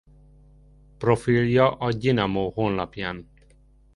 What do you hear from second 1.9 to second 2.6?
Gyinamo